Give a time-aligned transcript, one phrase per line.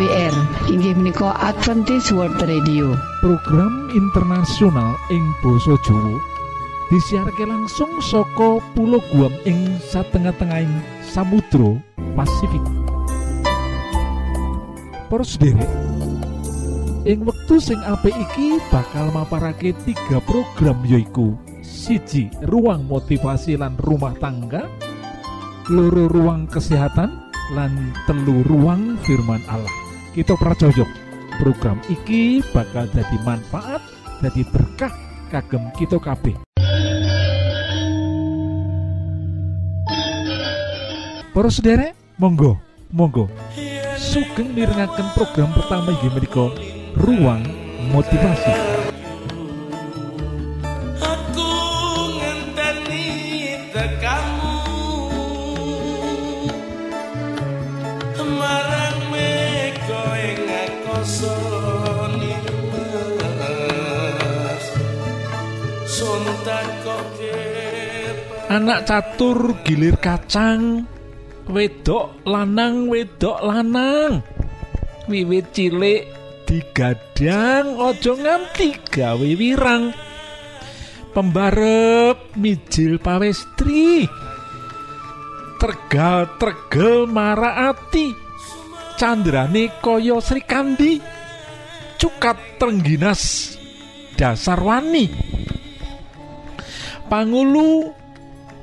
[0.00, 0.32] AWR
[0.72, 2.96] inggih menika Adventist World Radio.
[3.20, 6.16] Program internasional ing Boso Jowo
[6.88, 10.72] disiharke langsung soko pulau Guam ing satengah-tengahing
[11.04, 11.76] Samudro
[12.16, 12.64] Pasifik.
[15.20, 15.68] Sendiri
[17.04, 24.16] ing wektu sing apik iki bakal maparake tiga program yoiku siji ruang motivasi lan rumah
[24.16, 24.64] tangga
[25.68, 27.20] loro ruang kesehatan
[27.52, 29.79] lan telu ruang firman Allah
[30.10, 30.88] kita pracojok
[31.38, 33.78] program iki bakal jadi manfaat
[34.20, 34.92] jadi berkah
[35.30, 36.34] kagem kita kabeh.
[41.30, 42.58] Para sederek monggo
[42.90, 43.30] monggo.
[44.00, 46.26] Sugeng mirengaken program pertama inggih
[46.98, 47.46] ruang
[47.94, 48.89] motivasi
[68.50, 70.82] anak catur gilir kacang
[71.46, 74.26] wedok lanang wedok lanang.
[75.06, 76.06] Wiwit cilik
[76.46, 79.94] digadang ojo nganti gawe wirang.
[81.14, 84.06] Pembarep mijil pawestri.
[85.58, 88.14] Tergal tergel maraati.
[88.94, 91.02] Candrane kaya Sri Kandi.
[91.98, 93.54] Cukat trengginas
[94.14, 95.10] dasar wani.
[97.10, 97.99] Pangulu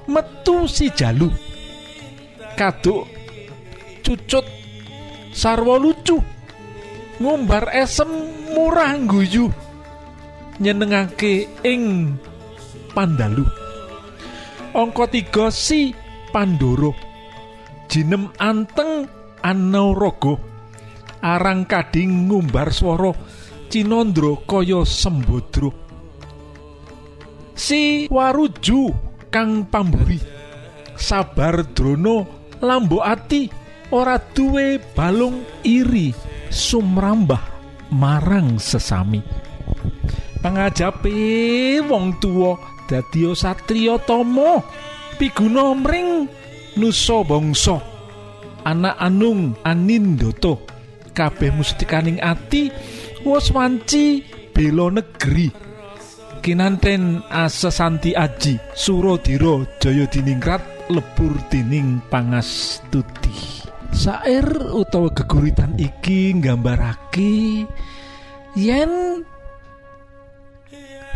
[0.07, 1.29] metu si jalu.
[2.57, 3.05] Kaduk
[4.01, 4.45] cucut
[5.35, 6.17] sarwa lucu.
[7.17, 8.09] Ngumbar esem
[8.53, 9.49] murah guyu
[10.61, 12.13] nyenengake ing
[12.93, 13.45] pandalu.
[14.73, 15.93] Angka tiga si
[16.29, 16.93] pandoro.
[17.87, 19.07] Jinem anteng
[19.41, 20.37] anauraga
[21.21, 23.13] arang kading ngumbar swara
[23.71, 25.73] cinandra kaya sembodro
[27.57, 28.93] si waruju
[29.29, 30.19] kang pamburi.
[30.97, 32.25] Sabar drono.
[32.63, 33.47] Lambo ati.
[33.93, 36.11] Ora duwe balung iri.
[36.49, 37.39] Sumrambah
[37.93, 39.21] marang sesami.
[40.41, 42.57] Pengajape wong tuwa
[42.87, 44.63] dadi satriya tama.
[45.15, 46.27] Piguna mring
[46.75, 47.79] nusa bangsa.
[48.67, 50.65] Anak anung anindoto.
[51.15, 52.69] Kabeh mustikaning ati.
[53.27, 54.23] Wis wanci
[54.55, 55.66] bela negeri
[56.47, 63.67] kinanten asesanti aji Surodira Jaya diningrat lebur dining pangastuti.
[63.91, 67.67] Sair utawa geguritan iki nggambarake
[68.55, 69.27] yen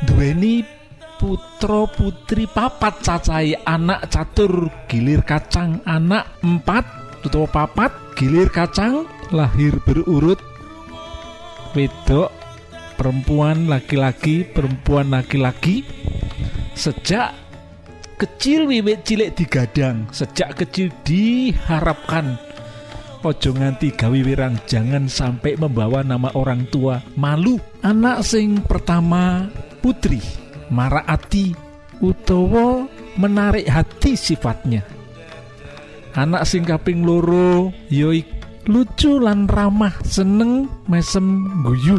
[0.03, 0.67] duweni
[1.15, 6.83] putra putri papat cacai anak catur gilir kacang anak empat
[7.23, 10.43] utawa papat gilir kacang lahir berurut
[11.71, 12.40] wedok
[13.01, 15.81] perempuan laki-laki perempuan laki-laki
[16.77, 17.33] sejak
[18.21, 22.37] kecil wiwit cilik digadang sejak kecil diharapkan
[23.25, 27.01] ojo nganti gawe wirang jangan sampai membawa nama orang tua.
[27.17, 29.49] Malu anak sing pertama
[29.81, 30.21] putri
[30.69, 31.53] maraati
[32.01, 32.85] utawa
[33.17, 34.85] menarik hati sifatnya.
[36.17, 38.25] Anak sing kaping loro yoik
[38.69, 41.97] lucu lan ramah seneng mesem guyu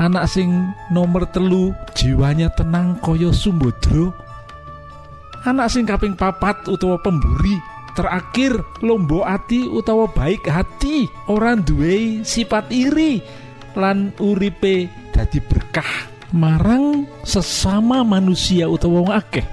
[0.00, 4.14] anak sing nomor telu jiwanya tenang koyo sumbodro
[5.44, 7.58] anak sing kaping papat utawa pemburi
[7.92, 13.20] terakhir lombo ati utawa baik hati orang duwe sifat iri
[13.76, 16.12] lan uripe dadi berkah.
[16.32, 19.44] Marang sesama manusia utawa wong akeh.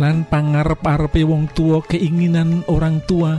[0.00, 3.36] Lan pangarep-arepe wong tua keinginan orang tua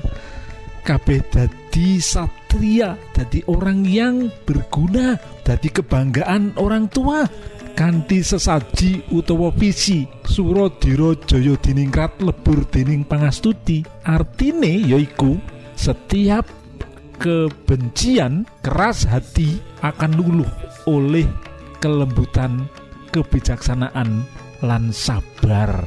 [0.89, 7.29] kabeh dadi satria dadi orang yang berguna dadi kebanggaan orang tua.
[7.77, 13.85] Kanthi sesaji utawa visi Suradira Jaya diningrat lebur dening pangastuti.
[14.01, 15.37] Artine yaiku
[15.77, 16.49] setiap
[17.21, 20.49] kebencian keras hati akan luluh
[20.89, 21.29] oleh
[21.77, 22.65] kelembutan
[23.13, 24.25] kebijaksanaan
[24.65, 25.85] lan sabar.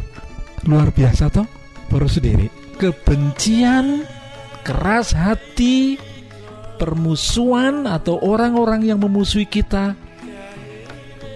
[0.64, 1.44] Luar biasa toh
[1.90, 2.46] baru sendiri
[2.78, 4.06] kebencian
[4.62, 5.98] keras hati,
[6.78, 9.94] permusuhan atau orang-orang yang memusuhi kita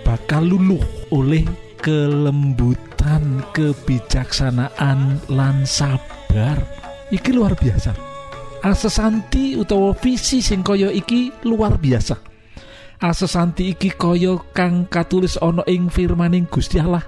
[0.06, 1.42] bakal luluh oleh
[1.82, 6.58] kelembutan, kebijaksanaan lan sabar.
[7.10, 7.94] Iki luar biasa.
[8.66, 12.18] Asesanti utawa visi sing kaya iki luar biasa.
[12.98, 17.06] Asesanti iki kaya kang katulis ana ing firmaning Gusti Allah.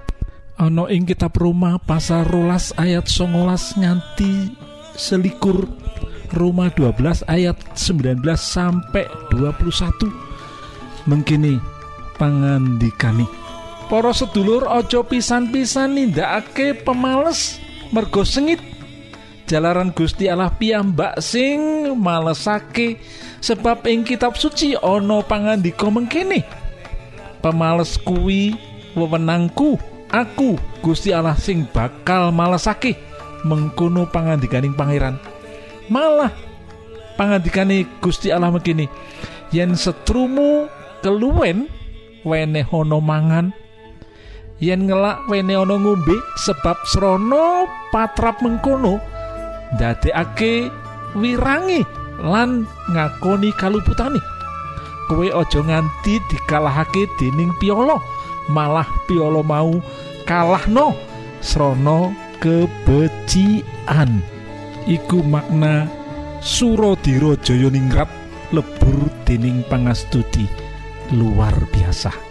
[0.55, 4.55] Ana ing kitab Roma pasal rolas ayat songolas nganti
[4.95, 5.67] selikur
[6.33, 11.57] Roma 12 ayat 19 sampai 21 mengkini
[12.21, 13.25] pangandikani.
[13.89, 17.57] Para sedulur ojo pisan-pisan nindakake pemales
[17.89, 18.61] mergo sengit.
[19.49, 23.01] Jalaran Gusti Allah piyambak sing malesake
[23.41, 26.45] sebab ing kitab suci ana pangandika mengkene
[27.41, 28.53] pemales kuwi
[28.93, 29.81] wewenangku
[30.13, 30.53] aku
[30.85, 32.93] Gusti Allah sing bakal malesake.
[33.39, 35.15] Mengkono pangandikaning pangeran
[35.89, 36.31] malah
[37.19, 38.87] pangandikane Gusti Allah mengkene
[39.51, 40.69] yen setrumu
[41.01, 41.67] keluwen
[42.23, 43.51] wenehono mangan.
[44.59, 47.63] Yen ngelak wene ana ngombe sebab srana
[47.95, 48.99] patrap mengkono
[49.75, 50.67] ndadekake
[51.15, 51.79] wirangi
[52.19, 54.19] lan ngakoni kaluputane.
[55.07, 57.97] Kowe aja nganti dikalahake dening piolo
[58.51, 59.79] malah piolo mau
[60.27, 60.93] kalahno
[61.39, 62.13] srana
[62.43, 64.21] kebecikan
[64.89, 65.85] iku makna
[66.41, 68.09] Suradira Jayaningrat
[68.49, 70.49] lebur dening pangastuti
[71.13, 72.28] luar biasa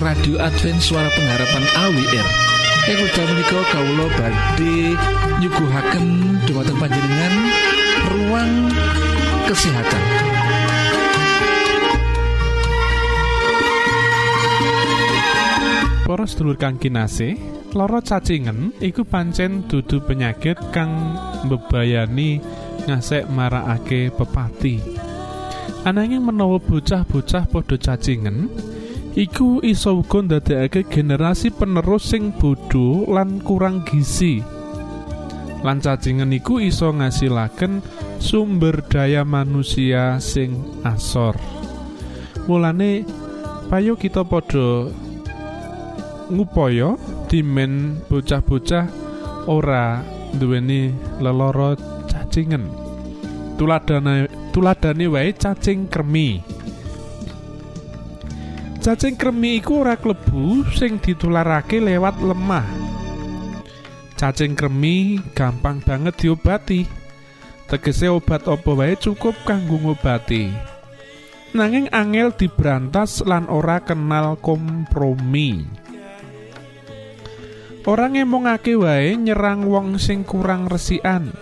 [0.00, 2.28] radio Advent suara pengharapan AWR
[2.88, 4.96] Ing wekdal menika kawula badhe
[5.44, 6.06] nyuguhaken
[6.48, 7.34] dumateng panjenengan
[8.08, 8.52] ruang
[9.44, 10.04] kesehatan
[16.10, 17.38] Para sedulur kang kinasih,
[17.70, 21.14] lara cacingen iku pancen dudu penyakit kang
[21.46, 22.42] mbebayani
[22.90, 24.82] ngasek marakake pepati.
[25.86, 28.50] Ananging menawa bocah-bocah padha cacingen,
[29.14, 34.42] iku iso uga ndadekake generasi penerus sing bodho lan kurang gizi.
[35.60, 37.84] Lan cacingen iku iso ngasilaken
[38.16, 41.36] sumber daya manusia sing asor.
[42.48, 43.04] Mulane
[43.68, 44.88] payo kita padha
[46.30, 46.96] ngupaya
[47.28, 48.86] dimen bocah-bocah
[49.50, 50.00] ora
[50.38, 51.76] duweni leloro
[52.08, 52.70] cacingen.
[53.60, 56.40] Tuladane tuladane wae cacing kremi.
[58.80, 62.64] Cacing kremi iku ora klebu sing ditularake lewat lemah.
[64.16, 66.88] Cacing kremi gampang banget diobati.
[67.68, 70.48] Tegese obat apa wae cukup kanggo ngobati.
[71.52, 75.68] Nanging angel diberantas lan ora kenal kompromi.
[77.84, 81.36] Ora ngemongake wae nyerang wong sing kurang resikan.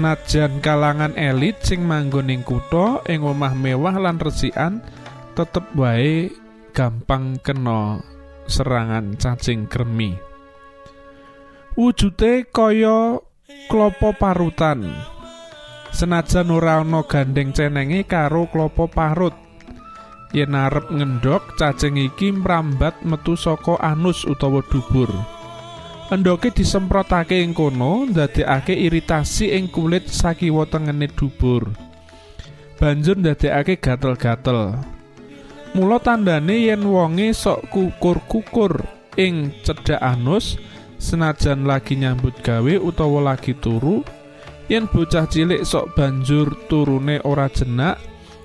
[0.00, 4.80] Najan kalangan elit sing manggon ing kutha ing omah mewah lan resikan
[5.32, 6.28] tetep wae
[6.76, 8.00] gampang kena
[8.48, 10.16] serangan cacing kremi.
[11.72, 13.16] Wujute kaya
[13.72, 14.92] klopo parutan.
[15.92, 19.36] Senajan ora ana gandeng cenenge karo klopo parut.
[20.32, 25.12] Yen arep ngendhok, cacing iki mrambat metu saka anus utawa dubur.
[26.08, 31.72] Endoke disemprotake ing kono ndadekake iritasi ing kulit sakiwa tengene dubur.
[32.80, 34.76] Banjur ndadekake gatel-gatel.
[35.72, 38.84] Mula tandane yen wonge sok kukur-kukur
[39.16, 40.60] ing cedhak anus
[41.00, 44.04] senajan lagi nyambut gawe utawa lagi turu
[44.68, 47.96] yen bocah cilik sok banjur turune ora jenak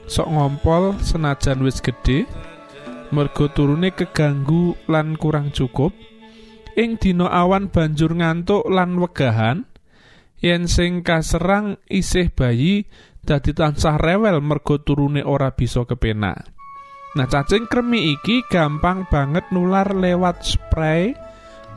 [0.07, 2.23] sok ngompol senajan wis gedhe
[3.11, 5.91] mergo turune keganggu lan kurang cukup.
[6.79, 9.67] Ing dina awan banjur ngantuk lan wegahan
[10.39, 12.87] yen sing kaserang isih bayi
[13.19, 16.56] dadi tansah rewel mergo turune ora bisa kepenak
[17.15, 21.15] Nah, cacing kremi iki gampang banget nular lewat spray,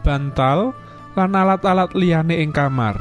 [0.02, 0.74] bantal,
[1.14, 2.98] lan alat-alat liyane ing kamar.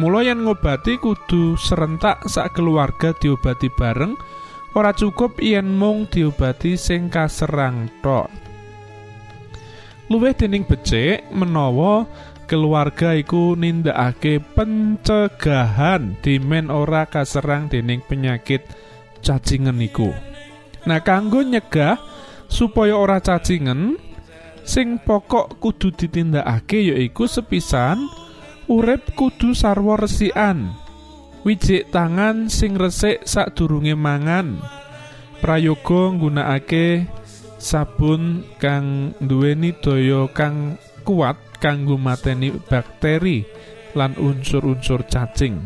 [0.00, 4.18] Mula yen ngobati kudu serentak sak keluarga diobati bareng,
[4.74, 8.26] ora cukup yen mung diobati sing kaserang tok.
[10.10, 12.04] Luwih dening becik menawa
[12.44, 18.66] keluarga iku nindakake pencegahan dimen ora kaserang dening penyakit
[19.24, 20.33] cacingen iku.
[20.84, 21.96] Nah, kanggo nyegah
[22.48, 23.96] supaya ora cacingen,
[24.64, 28.04] sing pokok kudu ditindakake yaiku sepisan
[28.68, 30.72] urip kudu sarwa resikan.
[31.44, 34.64] Wijik tangan sing resik sadurunge mangan.
[35.44, 37.04] Prayoga nggunakake
[37.60, 43.44] sabun kang duweni daya kang kuat kanggo mateni bakteri
[43.92, 45.60] lan unsur-unsur cacing.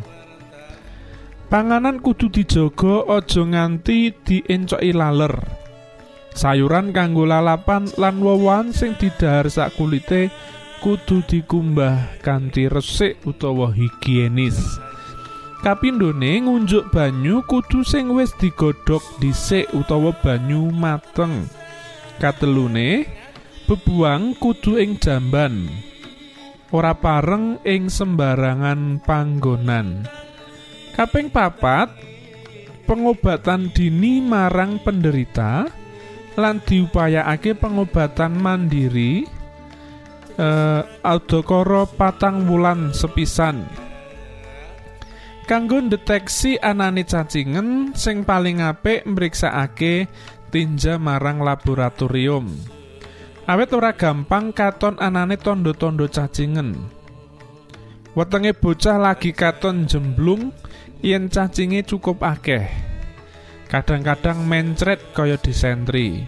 [1.49, 5.33] Panganan kudu dijaga aja nganti diencoki laler.
[6.37, 10.28] Sayuran kanggo lalapan lan wowan sing didhahar sak kulite
[10.85, 14.61] kudu dikumbah kanthi resik utawa higienis.
[15.64, 21.49] Kapindhone ngunjuk banyu kudu sing wis digodhog dhisik utawa banyu mateng.
[22.21, 23.09] Katelune
[23.64, 25.64] bebuang kudu ing jamban.
[26.76, 30.05] Ora pareng ing sembarangan panggonan.
[30.99, 31.95] Kaping papat,
[32.83, 35.71] pengobatan dini marang penderita
[36.35, 39.23] lan diupayakake pengobatan mandiri
[40.35, 43.62] eh, aldokoro patang wulan sepisan.
[45.47, 50.11] Kanggo deteksi anane cacingen sing paling apik mriksakake
[50.50, 52.50] tinja marang laboratorium.
[53.47, 56.75] Awet ora gampang katon anane tondo-tondo cacingen.
[58.19, 60.50] Wetenge bocah lagi katon jemblung
[61.02, 62.67] yen cacinge cukup akeh.
[63.69, 66.25] Kadang-kadang mencret kaya disentri.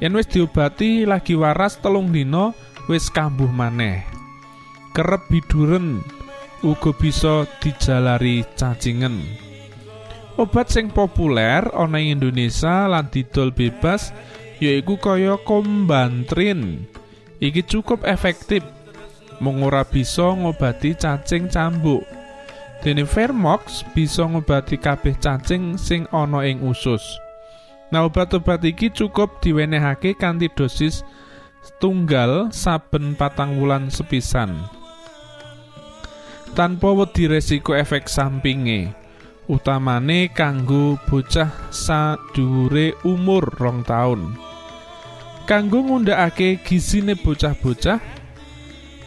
[0.00, 2.56] Yen wis diobati lagi waras telung dina
[2.88, 4.02] wis kambuh maneh.
[4.96, 6.00] Kerep biduren
[6.64, 9.22] uga bisa dijalari cacingen.
[10.40, 14.08] Obat sing populer ana ing Indonesia lan didol bebas
[14.56, 16.88] yaiku kaya kombantrin.
[17.40, 18.64] Iki cukup efektif
[19.40, 22.19] mung ora bisa ngobati cacing cambuk.
[22.80, 27.04] Dene Vermox bisa ngobati kabeh cacing sing ana ing usus.
[27.92, 31.04] Nah, obat-obat iki cukup diwenehake kanthi dosis
[31.76, 34.64] tunggal saben patang wulan sepisan.
[36.56, 38.96] Tanpa wedi resiko efek sampinge,
[39.44, 44.34] utamane kanggo bocah sadhuwure umur rong taun.
[45.44, 47.98] Kanggo ngundhakake gizine bocah-bocah,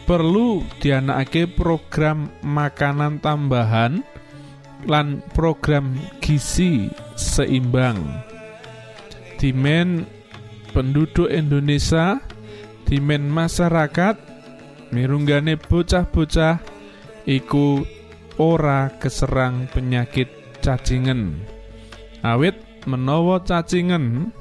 [0.04, 4.04] perlu dianakake program makanan tambahan
[4.84, 8.00] lan program gizi seimbang.
[9.40, 10.04] Dimen
[10.76, 12.20] penduduk Indonesia,
[12.84, 14.16] dimen masyarakat,
[14.92, 16.60] mirunggane bocah-bocah
[17.24, 17.84] iku
[18.36, 20.28] ora keserang penyakit
[20.60, 21.44] cacingen.
[22.24, 22.56] Awit
[22.88, 24.32] menawa cacingen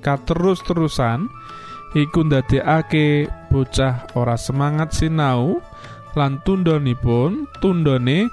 [0.00, 1.28] katerus-terusan
[1.94, 5.62] iku ndadekake bocah ora semangat sinau
[6.18, 8.26] lan tundhonipun tundhone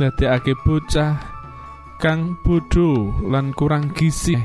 [0.00, 1.20] ndadekake bocah
[2.02, 4.38] kang bodho lan kurang gizi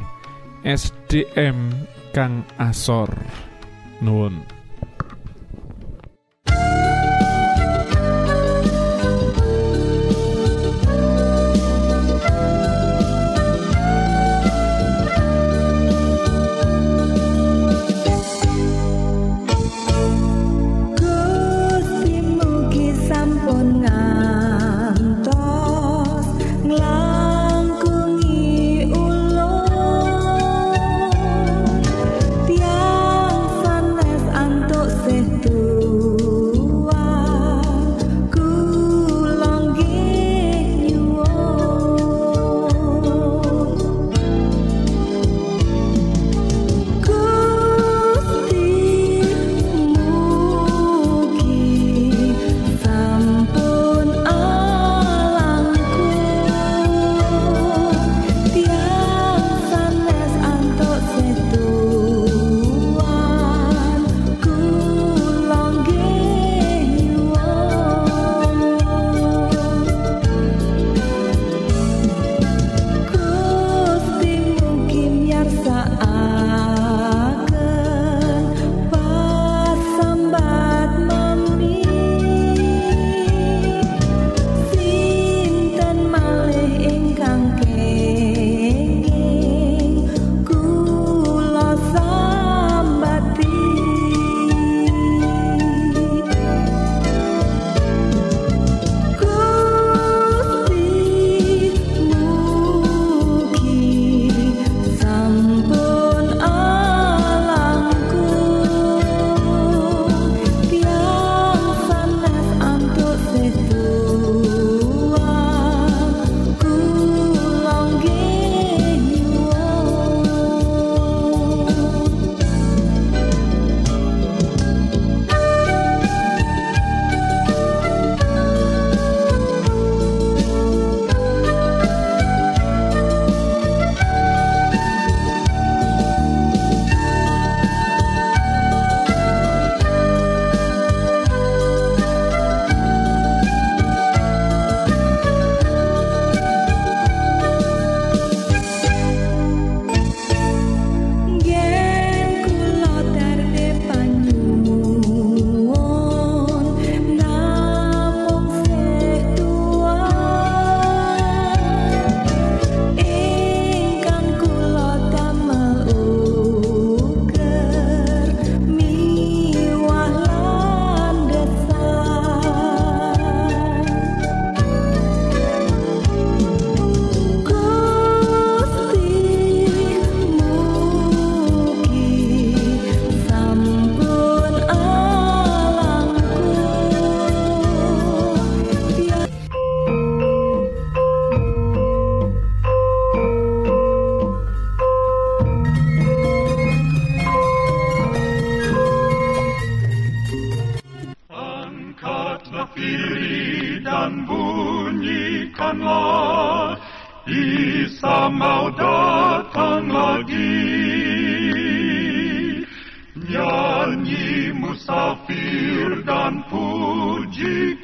[0.63, 1.73] SDM
[2.15, 3.09] kang asor.
[4.03, 4.52] Nuwun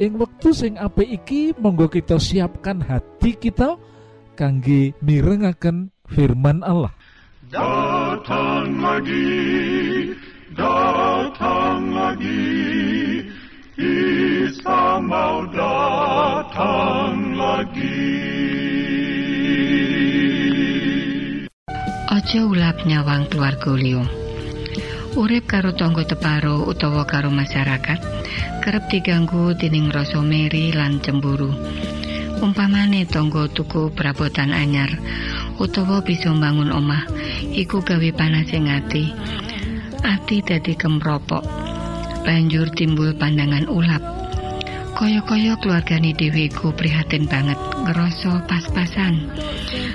[0.00, 3.76] ing wektu sing apik iki monggo kita siapkan hati kita
[4.32, 6.96] kangge mirengaken firman Allah
[7.50, 9.26] Datang lagi,
[10.54, 12.46] datang lagi,
[13.74, 18.06] Isa mau datang lagi.
[22.06, 24.06] Aja ulap nyawang keluarga liya.
[25.18, 28.19] Urip karo tangga teparo utawa karo masyarakat
[28.60, 31.48] kerep diganggu dening rasa meri lan cemburu.
[32.44, 34.92] Umpamane tangga tuku perabotan anyar
[35.56, 37.08] utawa bisa mbangun omah
[37.56, 39.16] iku gawe panasing ati.
[40.04, 41.40] Ati dadi kemropok.
[42.20, 44.04] Banjur timbul pandangan ulap.
[44.92, 49.32] Kaya-kaya keluargane dhewe iku prihatin banget ngerasa pas-pasan.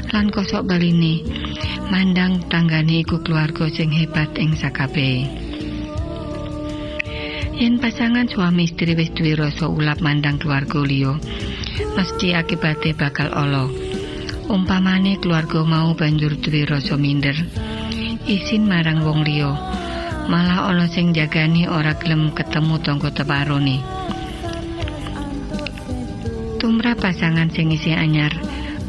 [0.09, 1.21] Lan kosok baline
[1.93, 5.44] mandang tanggane iku keluarga sing hebat ing sakabehe.
[7.55, 11.15] Yen pasangan suami istri wis duwe rasa ulap mandang keluarga liya,
[11.95, 13.71] mesti akibate bakal ala.
[14.51, 17.31] Umpamane keluarga mau banjur duwe rasa minder,
[18.27, 19.55] isin marang wong liya.
[20.27, 23.79] Malah ana sing jagani ora gelem ketemu tangga teparone.
[26.59, 28.35] Tumrap pasangan sing isih anyar,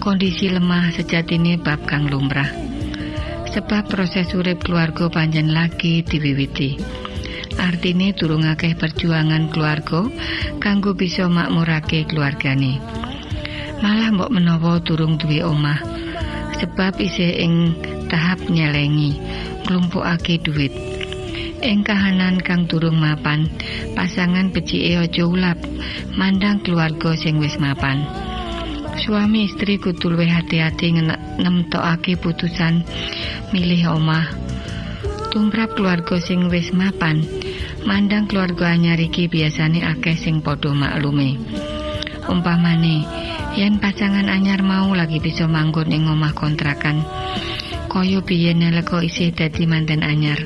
[0.02, 2.50] kondisi lemah sejatine bab kang lumrah.
[3.46, 7.06] Sebab proses urip keluarga panjen lagi diwiwiti.
[7.57, 10.05] Artine durung akeh perjuangan keluarga
[10.61, 12.79] kanggo bisa makmurake keluargane.
[13.81, 15.81] Malah mbok menawa durung duwe omah
[16.61, 17.77] sebab isih ing
[18.09, 19.16] tahap nyelengi
[19.69, 20.73] nglumpukake duit.
[21.64, 23.49] Ing kahanan kang durung mapan,
[23.97, 25.57] pasangan becike aja ulap
[26.14, 28.05] mandang keluarga sing wis mapan.
[28.97, 30.92] Suami istri kudu luwih hati-hati
[31.40, 32.85] nemtokake putusan
[33.53, 34.29] milih omah.
[35.33, 37.21] Tumrap keluarga sing wis mapan,
[37.87, 41.38] mandang keluarga anyar iki biasane akeh sing padha maklume.
[42.27, 43.07] Umpamane,
[43.55, 47.07] yen pasangan anyar mau lagi bisa manggon ing omah kontrakan,
[47.87, 50.42] kaya biyen nalika isih dadi manten anyar,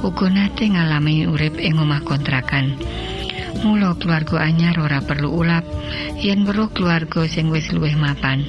[0.00, 2.80] uga nate ngalami urip ing omah kontrakan.
[3.60, 5.68] Mula keluarga anyar ora perlu ulap
[6.16, 8.48] yen weruh keluarga sing wis luwih mapan.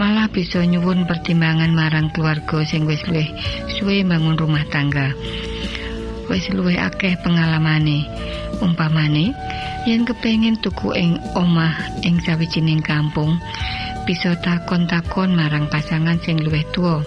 [0.00, 3.28] Malah bisa nyuwun pertimbangan marang keluarga sing wis luwih
[3.76, 5.12] suwe bangun rumah tangga.
[6.28, 8.04] Wis luwih akeh pengalamane.
[8.60, 9.32] Umpamane,
[9.88, 11.72] yen kepengin tuku ing omah
[12.04, 13.40] ing sawijining kampung,
[14.04, 17.00] bisa takon-takon marang pasangan sing luwih tuwa.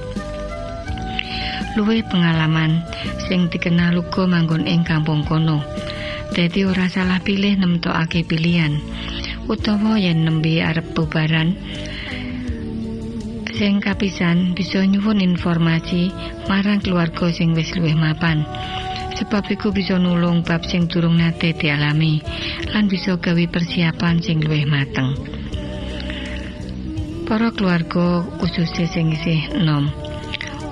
[1.77, 2.81] Luwih pengalaman
[3.29, 5.61] sing dikenal uga manggon ing kampung kono.
[6.33, 8.81] Dadi ora salah pilih nemtokake pilihan.
[9.45, 11.53] Utawa yen nembe arep bubaran,
[13.61, 16.09] sing kapisan bisa nyuwun informasi
[16.49, 18.47] marang keluarga sing wis luwih mapan.
[19.21, 22.25] Sebab iku bisa nulung bab sing durung nate dialami
[22.73, 25.13] lan bisa gawe persiapan sing luwih mateng.
[27.29, 29.93] Para keluarga khususnya sing isih enom.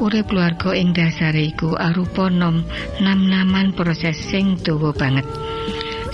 [0.02, 2.66] Urip keluarga ing dasare iku arupa nom
[2.98, 5.30] nam-naman proses sing dawa banget.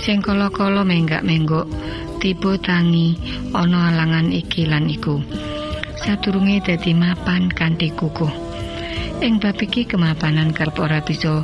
[0.04, 1.64] Sing kala-kala menggak-menggok
[2.20, 3.16] tiba tangi
[3.56, 5.24] ana alangan iki lan iku.
[6.04, 8.44] Sadurunge dadi mapan kanthi kukuh.
[9.24, 11.40] Ing bab iki kemapanan kerep ora bisa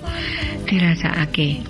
[0.72, 1.60] dirasakake.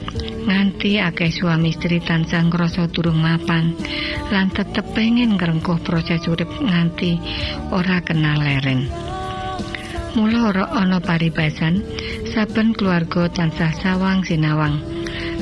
[0.47, 3.75] Nganti akeh suami istri tansah ngrasa durung mapan
[4.31, 7.19] lan tetep pengen ngrengkuh proses urip nganti
[7.75, 8.87] ora kenal leren.
[10.15, 11.83] Mula ora ana paribasan,
[12.31, 14.79] saben keluarga tansah sawang sinawang.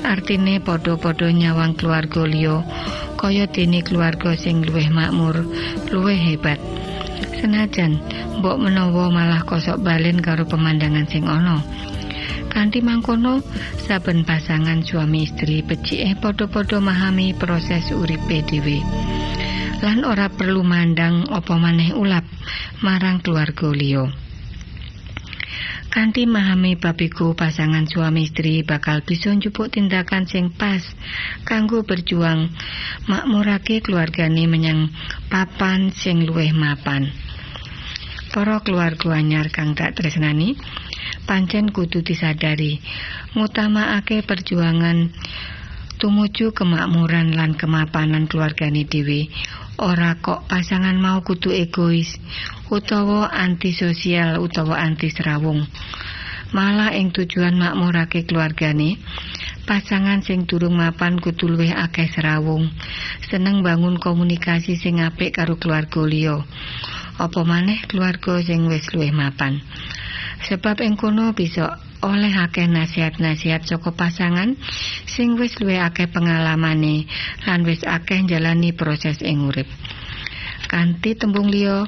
[0.00, 2.64] Artine padha-padha nyawang keluarga liya
[3.20, 5.44] kaya dene keluarga sing luwih makmur,
[5.92, 6.56] luwih hebat.
[7.36, 8.00] Senajan
[8.40, 11.60] mbok menawa malah kosok balen karo pemandangan sing ana.
[12.60, 13.40] Kanthi mangkono,
[13.88, 18.84] saben pasangan suami istri becike padha-padha memahami proses uripe dhewe.
[19.80, 22.28] Lan ora perlu mandang apa maneh ulap
[22.84, 24.12] marang keluarga liya.
[25.88, 30.84] Kanthi memahami bab iku pasangan suami istri bakal bisa njupuk tindakan sing pas
[31.48, 32.52] kanggo berjuang
[33.08, 34.92] makmurake keluargane menyang
[35.32, 37.08] papan sing luwih mapan.
[38.30, 40.54] Para keluarga anyar kang tak tresnani,
[41.26, 42.78] pancen kudu disadari
[43.34, 45.10] ngutamaake perjuangan
[45.98, 49.26] tumuju kemakmuran lan kemapanan keluargane dhewe.
[49.82, 52.22] Ora kok pasangan mau kudu egois
[52.70, 55.66] utawa antisosial utawa anti serawung.
[56.54, 58.94] Malah ing tujuan makmurake keluargane,
[59.66, 62.70] pasangan sing durung mapan kudu luwih akeh serawung.
[63.26, 66.46] Seneng bangun komunikasi sing apik karo keluarga liya.
[67.20, 69.60] Apa maneh keluarga sing wis luwih mapan.
[70.48, 74.56] Sebab ing kono bisa oleh akeh nasihat-nasihat saka pasangan
[75.04, 77.04] sing wis luwih akeh pengalamane
[77.44, 78.24] lan wis akeh
[78.72, 79.68] proses ing urip.
[80.64, 81.84] Kanthi tembung liya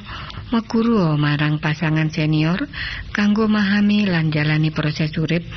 [0.52, 2.68] meguru marang pasangan senior
[3.16, 5.48] kanggo memahami lan jalani proses urip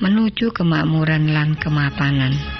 [0.00, 2.59] menuju kemakmuran lan kemapanan.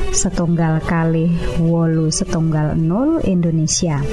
[0.11, 1.31] setunggal kali
[1.63, 4.03] wolu setunggal 0 Indonesia.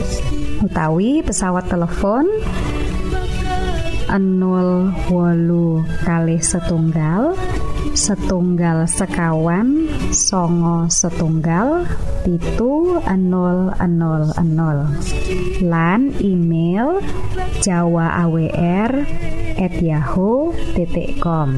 [0.62, 2.26] Utawi pesawat telepon
[4.08, 7.36] 0 wolu kali setunggal
[7.92, 11.84] setunggal sekawan songo setunggal
[12.22, 13.74] pitu 000
[15.66, 17.02] lan email
[17.60, 18.92] jawa awr
[19.58, 21.48] at yahoo.com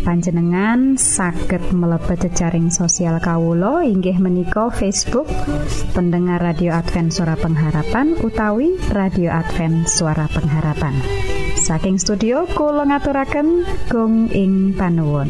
[0.00, 5.28] panjenengan saged mlebet jejaring sosial Kawulo inggih menika Facebook
[5.92, 10.96] pendengar radio Advent suara pengharapan utawi radio Advent suara pengharapan.
[11.60, 15.28] Saking studio kula ngaturaken gong ing panuwun